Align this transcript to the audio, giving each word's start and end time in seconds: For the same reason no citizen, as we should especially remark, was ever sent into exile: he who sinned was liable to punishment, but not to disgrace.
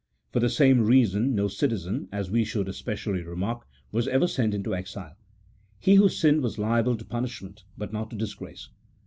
For 0.31 0.39
the 0.39 0.49
same 0.49 0.81
reason 0.81 1.35
no 1.35 1.47
citizen, 1.47 2.09
as 2.11 2.31
we 2.31 2.43
should 2.43 2.67
especially 2.67 3.21
remark, 3.21 3.67
was 3.91 4.07
ever 4.07 4.25
sent 4.25 4.55
into 4.55 4.73
exile: 4.73 5.15
he 5.79 5.93
who 5.93 6.09
sinned 6.09 6.41
was 6.41 6.57
liable 6.57 6.97
to 6.97 7.05
punishment, 7.05 7.65
but 7.77 7.93
not 7.93 8.09
to 8.09 8.15
disgrace. 8.15 8.69